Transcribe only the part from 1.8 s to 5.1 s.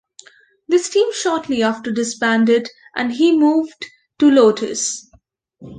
disbanded, and he moved to Lotus.